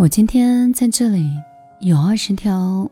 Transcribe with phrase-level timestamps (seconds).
[0.00, 1.30] 我今天在这里
[1.80, 2.90] 有二十条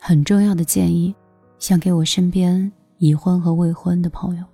[0.00, 1.14] 很重要的建议，
[1.58, 4.44] 想给我身边已婚和未婚的朋友。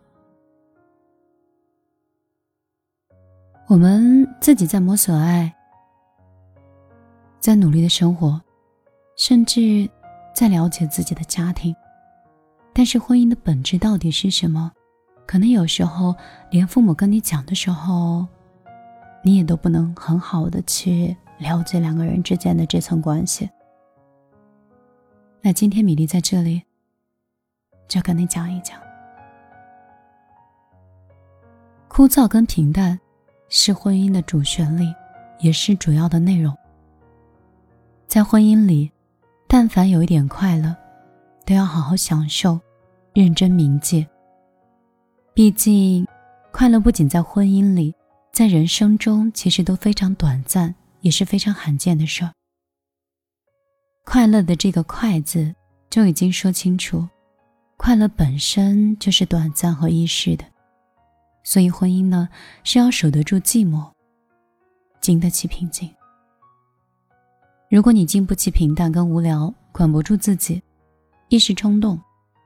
[3.69, 5.55] 我们自己在摸索爱，
[7.39, 8.43] 在努力的生活，
[9.17, 9.89] 甚至
[10.35, 11.73] 在了解自己的家庭，
[12.73, 14.73] 但是婚姻的本质到底是什么？
[15.25, 16.17] 可能有时候
[16.51, 18.27] 连父母跟你讲的时候，
[19.23, 21.17] 你也都不能很好的去。
[21.41, 23.49] 了解两个人之间的这层关系。
[25.41, 26.63] 那今天米粒在这里，
[27.89, 28.79] 就跟你讲一讲。
[31.89, 32.99] 枯燥跟平淡
[33.49, 34.85] 是婚姻的主旋律，
[35.41, 36.57] 也是主要的内容。
[38.07, 38.93] 在婚姻里，
[39.49, 40.77] 但凡有一点快乐，
[41.47, 42.61] 都要好好享受，
[43.15, 44.07] 认真铭记。
[45.33, 46.07] 毕竟，
[46.53, 47.95] 快乐不仅在婚姻里，
[48.31, 50.75] 在人生中其实都非常短暂。
[51.01, 52.33] 也是非常罕见的事儿。
[54.05, 55.55] 快乐的这个“快”字
[55.89, 57.07] 就已经说清楚，
[57.77, 60.45] 快乐本身就是短暂和易逝的，
[61.45, 62.29] 所以婚姻呢
[62.65, 63.91] 是要守得住寂寞，
[65.01, 65.89] 经得起平静。
[67.69, 70.61] 如果你经不起平淡跟无聊，管不住自己，
[71.29, 72.01] 一时冲动，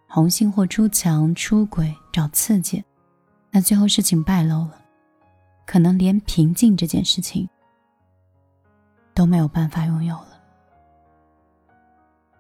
[0.07, 2.85] 红杏或出墙、出轨、找刺激，
[3.51, 4.83] 那最后事情败露了，
[5.65, 7.49] 可能连平静这件事情。
[9.15, 10.41] 都没有办法拥有了。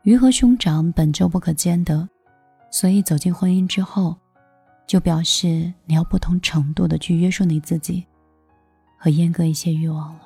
[0.03, 2.07] 鱼和熊掌本就不可兼得，
[2.71, 4.15] 所以走进婚姻之后，
[4.87, 8.05] 就表示你要不同程度的去约束你自己，
[8.99, 10.21] 和阉割一些欲望了。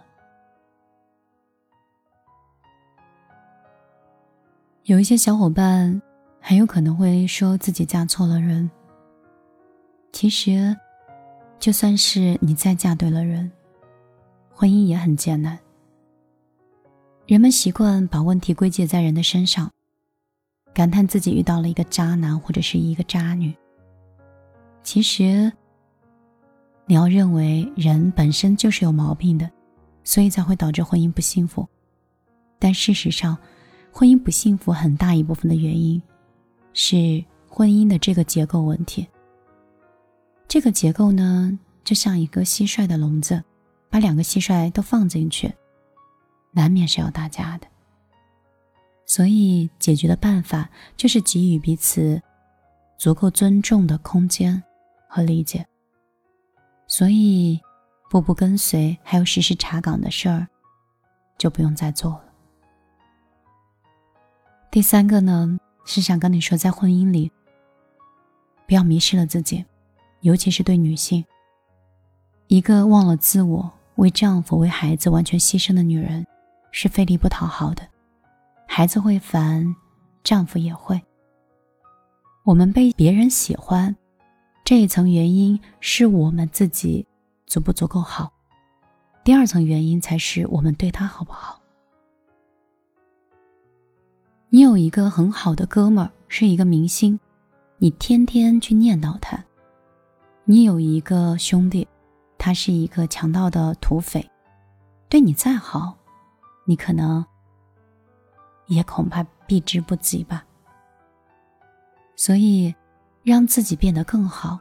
[4.85, 6.01] 有一些小伙伴
[6.41, 8.69] 很有可能会说自己嫁错了人。
[10.13, 10.75] 其实，
[11.59, 13.53] 就算是你再嫁对了人，
[14.51, 15.57] 婚姻也很艰难。
[17.29, 19.71] 人们习惯把问题归结在人的身上，
[20.73, 23.55] 感叹自己遇到了一个渣男或者是一个渣女。
[24.83, 25.53] 其实，
[26.87, 29.51] 你要认为人本身就是有毛病的，
[30.05, 31.69] 所以才会导致婚姻不幸福。
[32.59, 33.37] 但事实上，
[33.93, 36.01] 婚姻不幸福很大一部分的原因，
[36.73, 39.07] 是婚姻的这个结构问题。
[40.49, 43.45] 这个结构呢，就像一个蟋蟀的笼子，
[43.91, 45.53] 把两个蟋蟀都放进去。
[46.59, 47.69] 难免是要打架的，
[49.07, 52.21] 所以解决的办法就是给予彼此
[52.97, 54.61] 足够尊重的空间
[55.09, 55.65] 和理解。
[56.89, 57.61] 所以，
[58.11, 60.49] 步步跟随还有时时查岗的事儿，
[61.39, 62.25] 就不用再做了。
[64.69, 67.31] 第三个呢，是想跟你说，在婚姻里，
[68.67, 69.65] 不要迷失了自己，
[70.23, 71.25] 尤其是对女性，
[72.49, 76.27] 一个忘了自我、为丈夫、为孩子完全牺牲的女人。
[76.71, 77.83] 是费力不讨好的，
[78.67, 79.75] 孩子会烦，
[80.23, 81.01] 丈夫也会。
[82.45, 83.95] 我们被别人喜欢，
[84.65, 87.07] 这一层原因是我们自己
[87.47, 88.33] 足不足够好，
[89.23, 91.61] 第二层原因才是我们对他好不好。
[94.49, 97.21] 你有一个很好的哥们儿，是一个明星，
[97.77, 99.37] 你天天去念叨他；
[100.45, 101.87] 你有一个兄弟，
[102.39, 104.27] 他是一个强盗的土匪，
[105.11, 105.98] 对你再好。
[106.69, 107.25] 你可能
[108.67, 110.45] 也恐怕避之不及吧，
[112.15, 112.75] 所以
[113.23, 114.59] 让自己变得更好，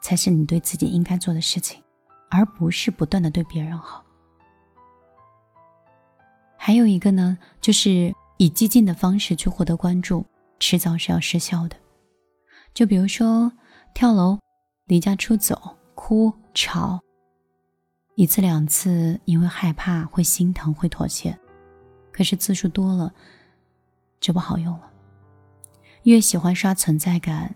[0.00, 1.82] 才是你对自己应该做的事情，
[2.30, 4.02] 而不是不断的对别人好。
[6.56, 10.24] 还有一个呢，就是以激进的方式去获得关注，
[10.58, 11.76] 迟早是要失效的。
[12.72, 13.52] 就比如说
[13.92, 14.38] 跳楼、
[14.86, 17.00] 离家出走、哭、吵，
[18.14, 21.38] 一次两次，因为害怕会心疼会妥协。
[22.20, 23.14] 可是次数多了，
[24.20, 24.90] 就不好用了。
[26.02, 27.54] 越喜欢刷存在感，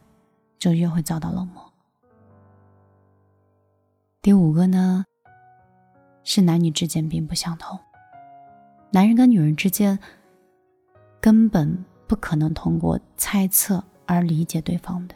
[0.59, 1.71] 就越会遭到冷漠。
[4.23, 5.05] 第五个呢，
[6.23, 7.79] 是男女之间并不相同。
[8.91, 9.99] 男人跟女人之间
[11.21, 15.15] 根本不可能通过猜测而理解对方的，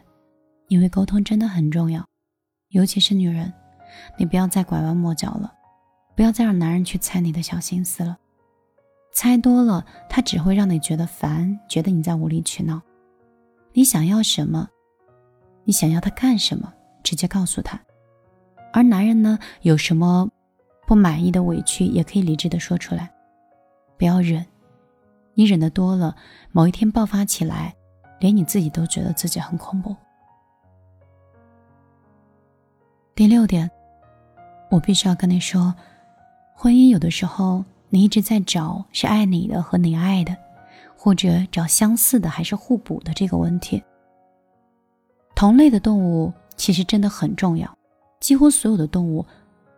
[0.67, 2.05] 因为沟通真的很重要。
[2.67, 3.51] 尤其是女人，
[4.15, 5.51] 你不要再拐弯抹角了，
[6.15, 8.15] 不要再让男人去猜你的小心思了。
[9.11, 12.81] 猜多了，他只会让你觉得烦，觉得你在无理取闹。
[13.73, 14.69] 你想要什么？
[15.63, 16.73] 你想要他干什么？
[17.03, 17.79] 直接告诉他。
[18.71, 20.29] 而男人呢，有什么
[20.87, 23.11] 不满意的委屈，也可以理智的说出来，
[23.97, 24.45] 不要忍。
[25.33, 26.15] 你忍的多了，
[26.51, 27.75] 某一天爆发起来，
[28.19, 29.95] 连你自己都觉得自己很恐怖。
[33.15, 33.69] 第六点，
[34.69, 35.73] 我必须要跟你说，
[36.53, 37.65] 婚姻有的时候。
[37.89, 40.35] 你一直在找是爱你的和你爱的，
[40.95, 43.81] 或者找相似的还是互补的这个问题。
[45.35, 47.77] 同类的动物其实真的很重要，
[48.19, 49.25] 几乎所有的动物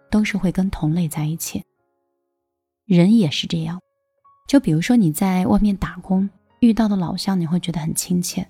[0.10, 1.63] 都是会跟同类在一起。
[2.86, 3.80] 人也是这样，
[4.48, 6.30] 就比如说你在外面打工
[6.60, 8.46] 遇到的老乡，你会觉得很亲切，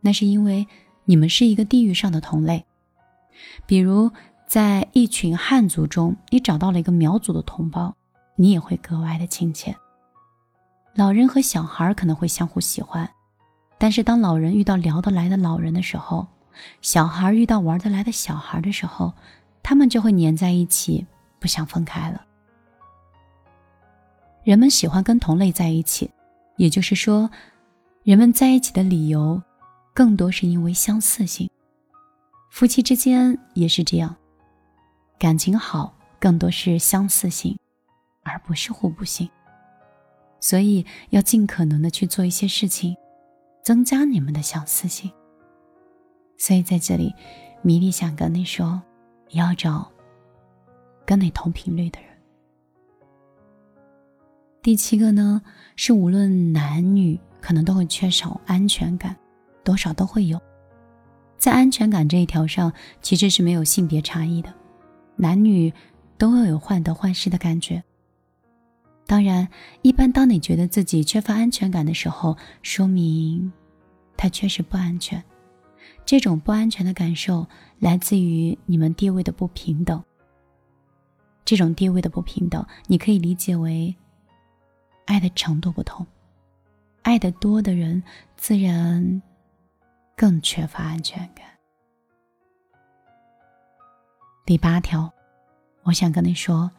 [0.00, 0.66] 那是因为
[1.04, 2.64] 你们是一个地域上的同类。
[3.66, 4.10] 比如
[4.46, 7.96] 在一群汉族中，你找到了一个苗族的同胞，
[8.42, 9.72] 你也会格外的亲切。
[10.96, 13.08] 老人和小孩可能会相互喜欢，
[13.78, 16.26] 但是当老人遇到聊得来的老人的时候，
[16.80, 19.14] 小孩遇到玩得来的小孩的时候，
[19.62, 21.06] 他们就会黏在一起，
[21.38, 22.20] 不想分开了。
[24.42, 26.10] 人们喜欢跟同类在一起，
[26.56, 27.30] 也就是说，
[28.02, 29.40] 人们在一起的理由，
[29.94, 31.48] 更多是因为相似性。
[32.50, 34.16] 夫妻之间也是这样，
[35.16, 37.56] 感情好更多是相似性，
[38.22, 39.28] 而不是互补性。
[40.40, 42.96] 所以要尽可能的去做一些事情，
[43.62, 45.10] 增加你们的相似性。
[46.36, 47.14] 所以在这里，
[47.62, 48.82] 米粒想跟你说，
[49.30, 49.88] 你要找
[51.06, 52.08] 跟你同频率的人。
[54.60, 55.40] 第七个呢，
[55.76, 59.16] 是无论男女可能都会缺少安全感，
[59.62, 60.40] 多少都会有。
[61.36, 64.52] 在安全感这一条上，其实是没有性别差异的，
[65.16, 65.72] 男女
[66.18, 67.82] 都会有患得患失的感觉。
[69.06, 69.48] 当然，
[69.82, 73.52] 一般当你觉得自己缺乏安全感的时候，说明
[74.16, 75.22] 他确实不安全。
[76.04, 77.46] 这种不安全的感受
[77.78, 80.02] 来自于你们地位的不平等。
[81.44, 83.94] 这种地位的不平等，你可以理解为
[85.04, 86.06] 爱的程度不同，
[87.02, 88.02] 爱的多的人
[88.36, 89.22] 自然。
[90.14, 91.44] 更缺乏安全感。
[94.44, 95.12] 第八条，
[95.82, 96.70] 我想跟你说，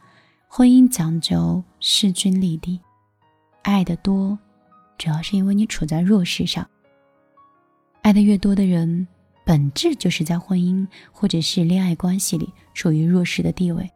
[0.55, 2.79] 婚姻讲究势均力敌，
[3.63, 4.38] 爱的多，
[5.00, 6.63] 主要是因为你处在弱势上。
[8.03, 9.07] 爱的越多的人，
[9.44, 13.89] 本质就是在婚姻或者是恋爱关系里处于弱势的地位。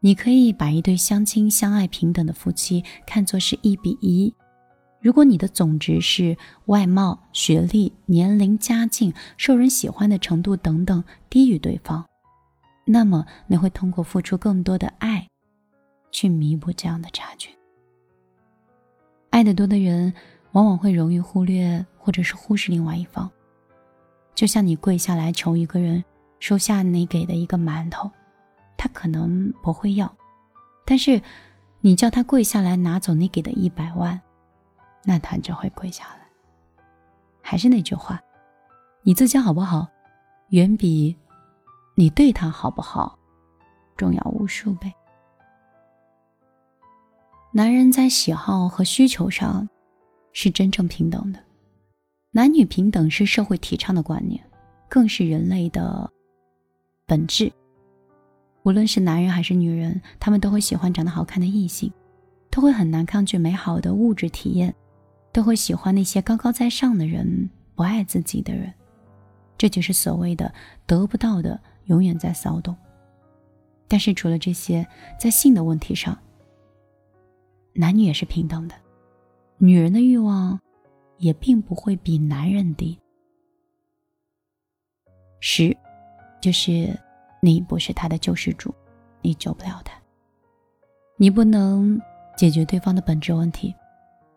[0.00, 4.32] 你可以把一对相亲相爱平等的夫妻看作是一比一。
[4.98, 6.34] 如果你的总值是
[6.68, 12.02] 外貌、学历、年龄、家境、受人喜欢的程度等等低于对方，
[12.90, 15.07] 那么你会通过付出更多的爱，
[16.18, 17.48] 去弥补这样的差距。
[19.30, 20.12] 爱得多的人，
[20.50, 23.30] 往往会容易忽略或者是忽视另外一方。
[24.34, 26.04] 就像你跪下来求一个人
[26.40, 28.10] 收下你给的一个馒头，
[28.76, 30.08] 他可能不会要；
[30.84, 31.22] 但是
[31.80, 34.20] 你叫他跪下来拿走你给的一百万。
[35.04, 36.26] 那他就会跪下来。
[37.40, 38.20] 还是那句话，
[39.02, 39.86] 你自己好不好，
[40.48, 41.16] 远比
[41.94, 43.16] 你对他好不好
[43.96, 44.92] 重要无数倍。
[47.58, 49.68] 男人在喜好和需求上
[50.32, 51.40] 是真正平等的，
[52.30, 54.40] 男女平等是社会提倡的观念，
[54.88, 56.08] 更是人类的
[57.04, 57.52] 本质。
[58.62, 61.92] 无论是男人还是女人，他们都会喜欢长得好看的异性，
[62.48, 64.72] 都会很难抗拒美好的物质体验。
[65.32, 68.72] 都会喜欢那些高高在上的人，不爱自己的人，
[69.56, 70.54] 这就是所谓的
[70.86, 72.76] 得不到的永远在骚动。
[73.88, 74.86] 但是除了这些，
[75.18, 76.16] 在性的问题上，
[77.78, 78.74] 男女也是平等的，
[79.56, 80.58] 女人的欲望
[81.18, 82.98] 也并不会比男人低。
[85.38, 85.76] 十，
[86.42, 86.98] 就是
[87.40, 88.74] 你不是他的救世主，
[89.22, 89.92] 你救不了他，
[91.18, 92.00] 你不能
[92.36, 93.72] 解决对方的本质问题。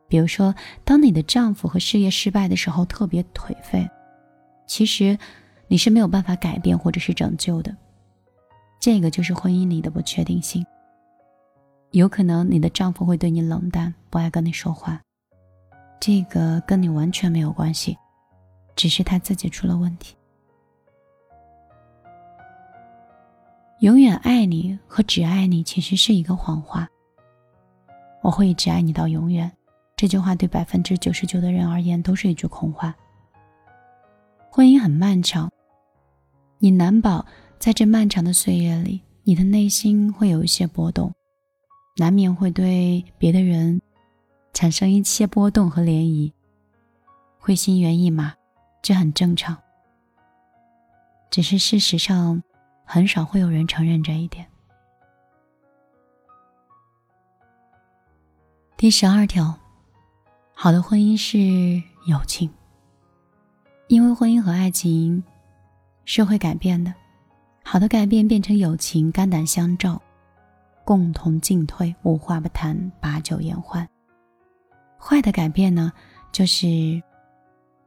[0.08, 0.54] 比如说，
[0.86, 3.90] 当你的丈夫和事业失败的时候特别颓废，
[4.68, 5.18] 其实
[5.68, 7.76] 你是没有办法改变或者是拯救的。
[8.80, 10.64] 这个就是婚姻里的不确定性。
[11.92, 15.02] 有可能你的丈夫会对你冷淡，不爱跟你说话，
[16.00, 17.98] 这个跟你完全没有关系，
[18.78, 20.16] 只是他自己出了问题。
[23.82, 26.88] 永远爱你和只爱你其实是一个谎话。
[28.22, 29.52] 我会一直爱你到永远。
[29.98, 32.96] 这句话对百分之九十九的人而言都是一句空话。
[34.50, 35.52] 婚姻很漫长，
[36.58, 37.26] 你难保
[37.60, 41.12] 在这漫长的岁月里，你的内心会有一些波动，
[42.02, 43.80] 难免会对别的人
[44.54, 46.32] 产生一些波动和涟漪，
[47.38, 48.34] 会心猿意马，
[48.82, 49.56] 这很正常。
[51.30, 52.42] 只是事实上，
[52.86, 54.48] 很少会有人承认这一点。
[58.76, 59.56] 第十二条。
[60.56, 61.38] 好的婚姻是
[62.08, 62.52] 友情，
[63.88, 65.24] 因为婚姻和爱情
[66.06, 66.92] 是会改变的。
[67.64, 70.02] 好的改变变成友情，肝胆相照，
[70.92, 73.88] 共同进退，无话不谈，把酒言欢。
[75.00, 75.94] 坏的改变呢，
[76.34, 77.02] 就是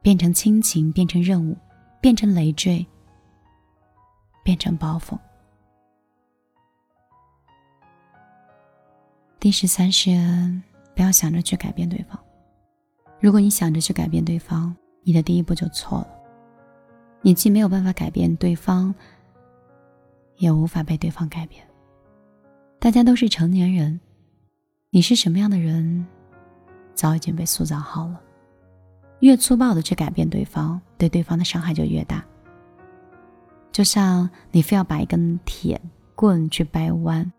[0.00, 1.54] 变成亲情，变成任务，
[2.00, 2.86] 变成累赘，
[4.42, 5.18] 变成包袱。
[9.38, 10.08] 第十三是，
[10.96, 12.18] 不要想着去改变对方。
[13.20, 16.08] 如果你想着去改变对方，你的第一步就错了。
[17.20, 18.94] 你既没有办法改变对方，
[20.38, 21.62] 也无法被对方改变。
[22.84, 23.98] 大家都是成年人，
[24.90, 26.06] 你是什么样的人，
[26.92, 28.20] 早已经被塑造好了。
[29.20, 32.22] 越粗暴的去改变对方，对对方的伤害就越大。
[33.72, 35.80] 就像你非要把一根铁
[36.14, 37.32] 棍去掰弯，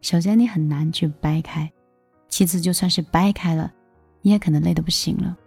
[0.00, 1.70] 首先你很难去掰开，
[2.28, 3.72] 其次就算是掰开了，
[4.20, 5.38] 你也可能累得不行了。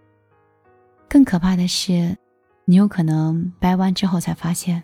[1.09, 2.17] 更可怕的是。
[2.63, 4.81] 你有可能掰弯之后才发现，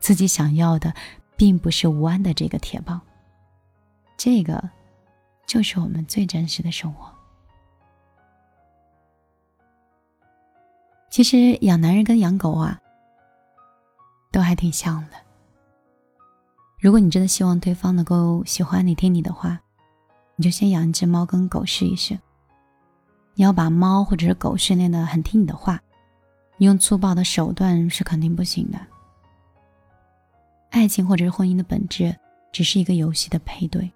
[0.00, 0.92] 自己想要的
[1.36, 3.00] 并不是弯的这个铁棒。
[4.24, 4.70] 这个，
[5.44, 7.12] 就是我们最真实的生活。
[11.10, 12.80] 其实养男人跟养狗啊，
[14.32, 15.16] 都还挺像的。
[16.80, 19.60] 如果你真的希望对方能够喜欢你、听你的话，
[20.36, 22.18] 你就先养一只猫跟狗试一试。
[23.34, 25.78] 你要把猫或者是狗训练的很听你的话。
[26.56, 28.78] 你用粗暴的手段是肯定不行的。
[30.70, 32.16] 爱情或者是婚姻的本质，
[32.52, 33.92] 只是一个游戏的配对。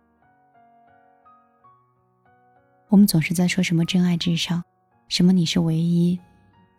[2.89, 4.63] 我们总是在说什么真爱至上，
[5.09, 6.19] 什么你是唯一，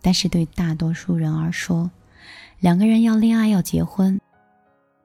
[0.02, 1.90] 但是对大多数人而说，
[2.60, 4.20] 两个人要恋爱要结婚，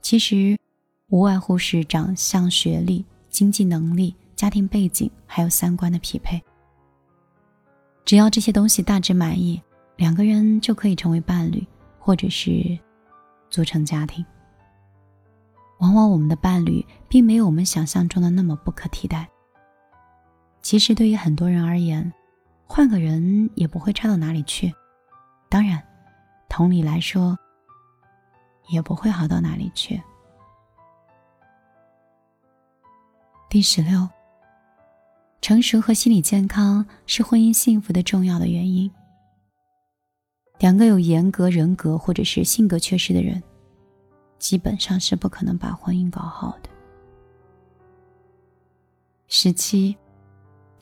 [0.00, 0.58] 其实
[1.08, 6.42] 无外乎是长相、学历、经济能力、家庭背景，还有三观的匹配。
[8.04, 9.60] 只要这些东西大致满意。
[9.96, 11.64] 两个人就可以成为伴侣，
[12.00, 12.76] 或者是
[13.48, 14.26] 组成家庭。
[15.78, 19.28] 往往我们的伴侣并没有我们想象中的那么不可替代。
[20.64, 22.10] 其实对于很多人而言，
[22.66, 24.72] 换个人也不会差到哪里去。
[25.50, 25.80] 当然，
[26.48, 27.38] 同理来说，
[28.70, 30.02] 也不会好到哪里去。
[33.50, 34.08] 第十六，
[35.42, 38.90] 成熟和心理健康是婚姻幸福的重要的原因。
[40.60, 43.42] 两个有严格人格或者是性格缺失的人，
[44.38, 46.70] 基本上是不可能把婚姻搞好的。
[49.28, 49.94] 十七，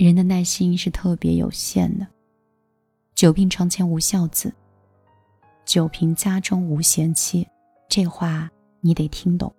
[0.05, 2.07] 人的耐心是特别有限的。
[3.15, 4.53] 久病床前无孝子，
[5.65, 7.47] 久贫家中无贤妻，
[7.89, 9.53] 这话你得听懂。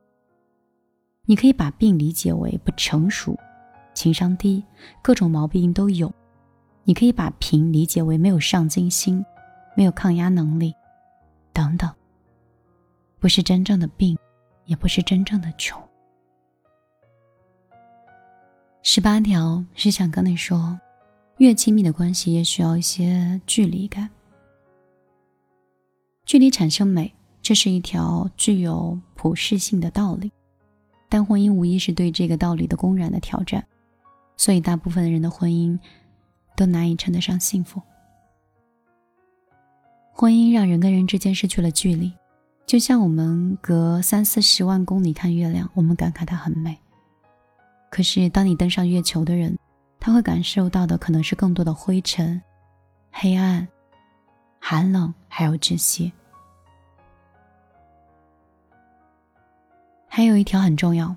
[1.25, 3.37] 你可以把病理解为不成熟、
[3.93, 4.63] 情商低、
[5.01, 6.09] 各种毛病都有；
[6.83, 9.23] 你可以把贫理解为没有上进心。
[9.75, 10.71] 没有抗压能力，
[11.51, 11.91] 等等，
[13.19, 14.15] 不是真正的病，
[14.65, 15.81] 也不是真正的穷。
[18.85, 20.77] 十八条是想跟你说，
[21.37, 24.09] 越亲密的关系也需要一些距离感。
[26.25, 30.29] 距离产生美，这是一条具有普适性的道理，
[31.07, 33.65] 但婚姻无疑是对这个道理的公然的挑战，
[34.35, 35.79] 所以大部分人的婚姻
[36.57, 37.81] 都难以称得上幸福。
[40.11, 42.11] 婚姻让人跟人之间失去了距离，
[42.67, 46.77] 就像我们隔三四十万公里看月亮，我们感慨它很美。
[47.93, 49.55] 可是当你登上月球的人，
[49.99, 52.41] 他会感受到的可能是更多的灰尘、
[53.11, 53.67] 黑暗、
[54.59, 56.11] 寒冷，还有窒息。
[60.07, 61.15] 还有一条很重要，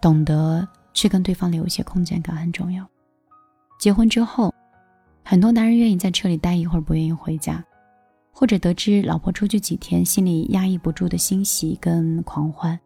[0.00, 2.84] 懂得去跟对方留一些空间感很重要。
[3.78, 4.52] 结婚之后，
[5.24, 7.64] 很多男人愿意在车里待一会儿，不愿意回家。
[8.32, 12.76] 或者得知老婆出去几天，心里压抑不住的欣喜跟狂欢，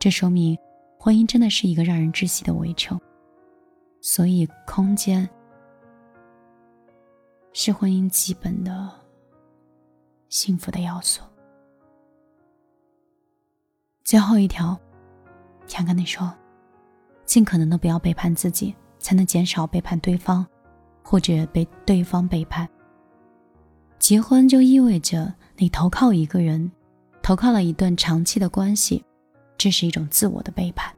[0.00, 0.58] 这说明
[1.04, 2.96] 婚姻真的是一个让人窒息的围城。
[4.00, 5.28] 所以，空间
[7.52, 8.88] 是婚姻基本的
[10.28, 11.20] 幸福的要素。
[14.04, 14.78] 最后一条，
[15.66, 16.32] 想跟你说，
[17.24, 20.46] 尽可能的不要背叛自己，才能减少背叛对方，
[21.02, 22.68] 或者被对方背叛。
[23.98, 26.70] 结婚就意味着你投靠一个人，
[27.24, 29.04] 投靠了一段长期的关系，
[29.62, 30.92] 这是一种自我的背叛。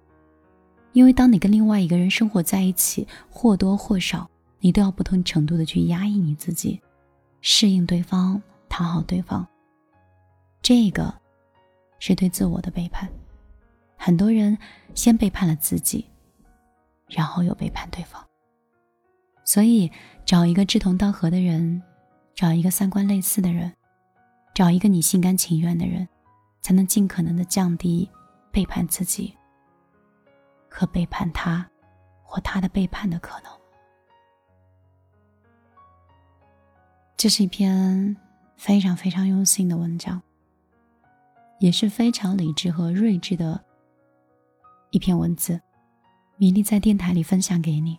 [0.95, 4.27] 因为当你跟另外一个人生活在一起，或多或少
[4.59, 6.81] 你都要不同程度的去压抑你自己，
[7.43, 8.41] 适应对方，
[8.71, 9.47] 讨好对方。
[10.63, 11.15] 这个
[11.99, 13.07] 是对自我的背叛。
[13.99, 14.57] 很多人
[14.95, 16.07] 先背叛了自己，
[17.07, 18.25] 然后又背叛对方。
[19.45, 19.93] 所以
[20.25, 21.83] 找一个志同道合的人。
[22.35, 23.73] 找一个三观类似的人，
[24.55, 26.09] 找一个你心甘情愿的人，
[26.63, 28.09] 才能尽可能的降低
[28.55, 29.37] 背叛自己
[30.71, 31.69] 和背叛他
[32.23, 33.51] 或他的背叛的可能。
[37.17, 38.17] 这是一篇
[38.55, 40.23] 非常非常用心的文章，
[41.59, 43.61] 也是非常理智和睿智的
[44.91, 45.61] 一篇文字。
[46.37, 47.99] 米粒在电台里分享给你。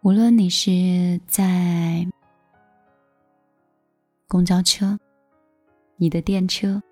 [0.00, 2.04] 无论你是在
[4.26, 4.98] 公交车、
[5.96, 6.82] 你的电车，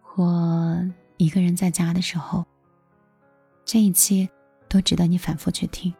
[0.00, 0.82] 或
[1.16, 2.44] 一个人在家的时候，
[3.64, 4.28] 这一期
[4.68, 5.94] 都值得你反复去听。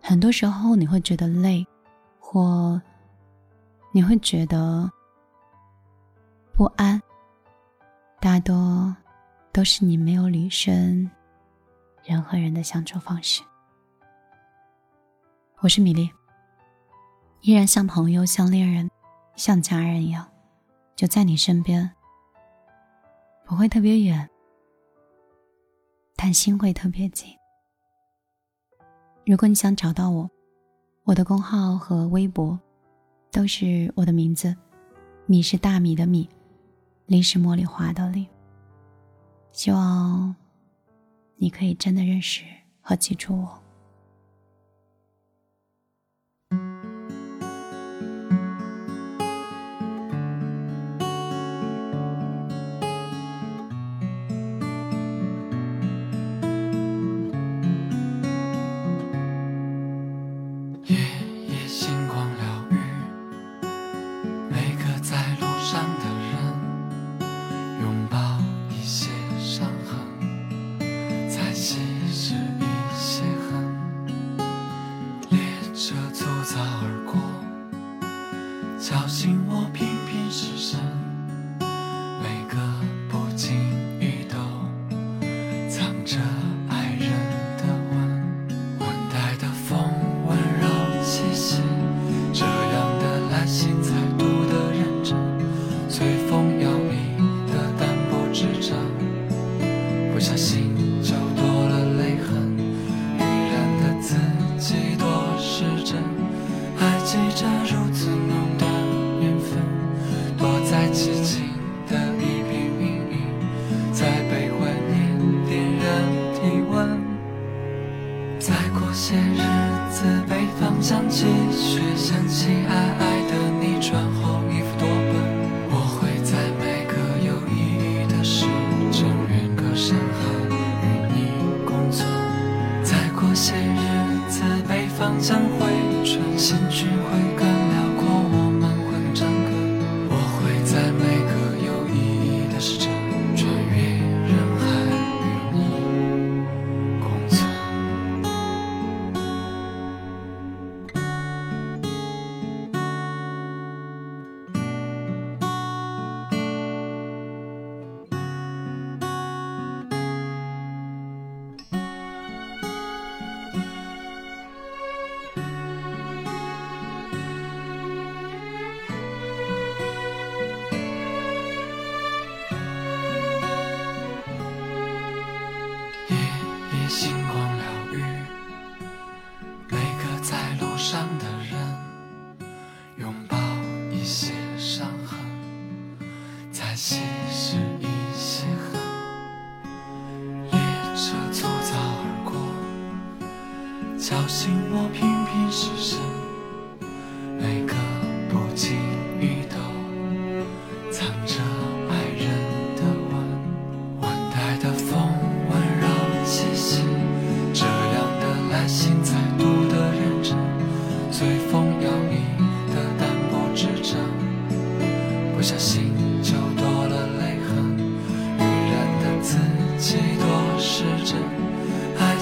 [0.00, 1.66] 很多时候你会觉得累，
[2.18, 2.80] 或
[3.92, 4.90] 你会觉得
[6.52, 7.00] 不安，
[8.20, 8.94] 大多
[9.52, 11.10] 都是你没有理顺
[12.04, 13.42] 人和人的相处方式。
[15.60, 16.10] 我是米粒，
[17.40, 18.90] 依然像朋友、像恋人、
[19.36, 20.28] 像家人一样，
[20.96, 21.93] 就在你身边，
[23.46, 24.28] 不会特别远，
[26.16, 27.28] 但心会特别近。
[29.26, 30.30] 如果你想找到我，
[31.04, 32.58] 我的公号和微博
[33.30, 34.56] 都是我的名字，
[35.26, 36.28] 米是大米的米，
[37.06, 38.26] 粒是茉莉花的粒。
[39.52, 40.34] 希望
[41.36, 42.44] 你可以真的认识
[42.80, 43.63] 和记住我。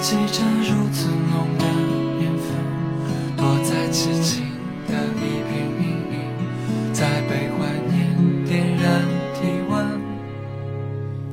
[0.03, 1.62] 记着如此浓的。
[3.93, 4.43] 凄清
[4.88, 6.17] 的一片阴影，
[6.95, 7.93] 在被怀念
[8.47, 8.83] 点燃
[9.35, 9.38] 体
[9.69, 9.73] 温。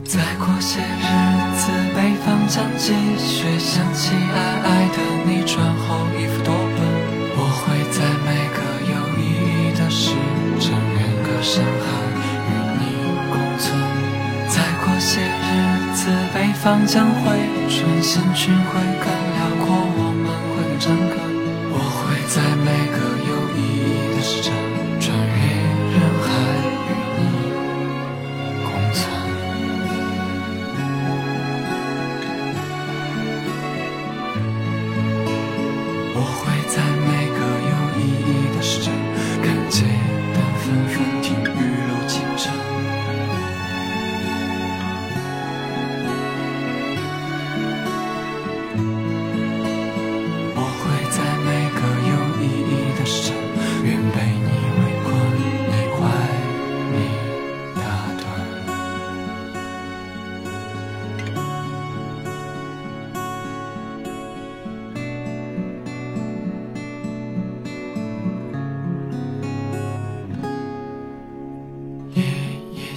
[0.04, 1.08] 再过些日
[1.56, 6.84] 子，北方将积雪，想起爱爱的你，穿厚衣服多笨。
[7.38, 7.64] 我会
[7.96, 8.60] 在每个
[8.92, 10.12] 有意义的时
[10.60, 11.88] 辰，远隔山海，
[12.44, 12.82] 与你
[13.32, 13.66] 共存。
[14.50, 15.48] 再过些日
[15.96, 17.40] 子，北方将会
[18.10, 18.89] 春，心情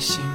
[0.03, 0.32] 心